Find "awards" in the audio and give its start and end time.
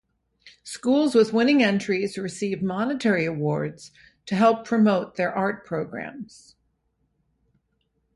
3.23-3.91